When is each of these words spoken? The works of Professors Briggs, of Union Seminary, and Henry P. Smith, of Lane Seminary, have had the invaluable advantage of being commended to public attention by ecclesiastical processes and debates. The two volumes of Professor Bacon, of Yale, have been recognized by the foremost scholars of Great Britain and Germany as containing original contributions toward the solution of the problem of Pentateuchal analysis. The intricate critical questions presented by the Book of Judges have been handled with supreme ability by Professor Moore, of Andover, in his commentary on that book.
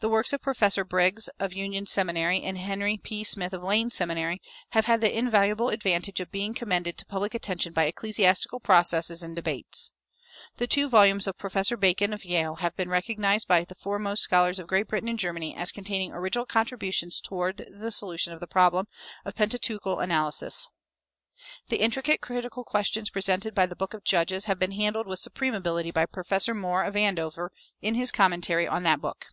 The 0.00 0.10
works 0.10 0.32
of 0.34 0.40
Professors 0.42 0.86
Briggs, 0.88 1.28
of 1.40 1.52
Union 1.54 1.86
Seminary, 1.86 2.40
and 2.42 2.56
Henry 2.58 2.98
P. 3.02 3.24
Smith, 3.24 3.52
of 3.54 3.64
Lane 3.64 3.90
Seminary, 3.90 4.40
have 4.72 4.84
had 4.84 5.00
the 5.00 5.16
invaluable 5.18 5.70
advantage 5.70 6.20
of 6.20 6.30
being 6.30 6.52
commended 6.54 6.96
to 6.98 7.06
public 7.06 7.34
attention 7.34 7.72
by 7.72 7.84
ecclesiastical 7.86 8.60
processes 8.60 9.22
and 9.24 9.34
debates. 9.34 9.90
The 10.58 10.66
two 10.68 10.88
volumes 10.90 11.26
of 11.26 11.38
Professor 11.38 11.76
Bacon, 11.78 12.12
of 12.12 12.24
Yale, 12.26 12.56
have 12.56 12.76
been 12.76 12.88
recognized 12.90 13.48
by 13.48 13.64
the 13.64 13.74
foremost 13.74 14.22
scholars 14.22 14.58
of 14.60 14.66
Great 14.68 14.86
Britain 14.86 15.08
and 15.08 15.18
Germany 15.18 15.56
as 15.56 15.72
containing 15.72 16.12
original 16.12 16.44
contributions 16.46 17.18
toward 17.18 17.64
the 17.66 17.90
solution 17.90 18.32
of 18.34 18.40
the 18.40 18.46
problem 18.46 18.86
of 19.24 19.34
Pentateuchal 19.34 19.98
analysis. 20.00 20.68
The 21.68 21.80
intricate 21.80 22.20
critical 22.20 22.62
questions 22.64 23.08
presented 23.10 23.54
by 23.56 23.64
the 23.66 23.74
Book 23.74 23.92
of 23.94 24.04
Judges 24.04 24.44
have 24.44 24.58
been 24.60 24.72
handled 24.72 25.06
with 25.08 25.18
supreme 25.20 25.54
ability 25.54 25.90
by 25.90 26.04
Professor 26.06 26.54
Moore, 26.54 26.84
of 26.84 26.96
Andover, 26.96 27.50
in 27.80 27.94
his 27.96 28.12
commentary 28.12 28.68
on 28.68 28.82
that 28.84 29.00
book. 29.00 29.28